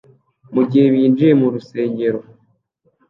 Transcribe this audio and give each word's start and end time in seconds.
mugihe 0.53 0.85
binjiye 0.93 1.33
mu 1.41 1.47
rusengero 1.53 2.19